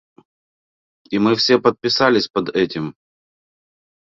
И 1.11 1.19
мы 1.19 1.35
все 1.35 1.59
подписались 1.61 2.27
под 2.27 2.49
этим. 2.55 2.95